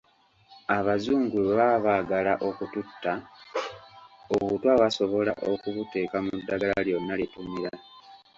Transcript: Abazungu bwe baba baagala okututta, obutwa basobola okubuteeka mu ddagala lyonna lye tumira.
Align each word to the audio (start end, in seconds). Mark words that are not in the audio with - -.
Abazungu 0.77 1.35
bwe 1.45 1.53
baba 1.59 1.79
baagala 1.85 2.33
okututta, 2.47 3.13
obutwa 4.33 4.71
basobola 4.81 5.33
okubuteeka 5.51 6.17
mu 6.25 6.31
ddagala 6.39 6.79
lyonna 6.87 7.13
lye 7.19 7.27
tumira. 7.33 7.71